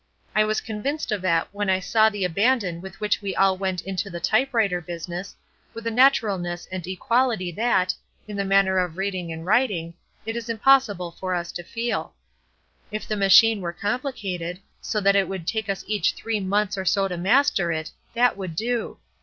[0.33, 3.83] I was convinced of that when I saw the abandon with which we all went
[3.83, 5.35] into the type writer business,
[5.75, 7.93] with a naturalness and equality that,
[8.27, 9.93] in the matter of reading and writing,
[10.25, 12.15] it is impossible for us to feel.
[12.89, 16.85] If the machine were complicated, so that it would take us each three months or
[16.85, 18.97] so to master it, that would do.